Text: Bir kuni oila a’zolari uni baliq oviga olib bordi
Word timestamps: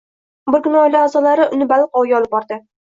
Bir 0.55 0.63
kuni 0.69 0.79
oila 0.85 1.03
a’zolari 1.11 1.47
uni 1.59 1.71
baliq 1.75 2.03
oviga 2.05 2.21
olib 2.23 2.39
bordi 2.39 2.65